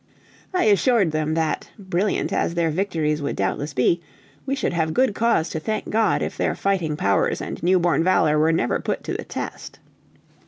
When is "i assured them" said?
0.51-1.35